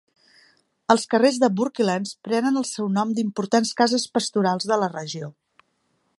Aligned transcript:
Els 0.93 1.03
carrers 1.11 1.37
de 1.43 1.49
Bourkelands 1.59 2.15
prenen 2.29 2.57
el 2.63 2.67
seu 2.71 2.91
nom 2.97 3.13
"d'importants 3.19 3.75
cases 3.83 4.11
pastorals 4.17 4.71
de 4.73 4.83
la 4.87 4.91
regió". 4.97 5.33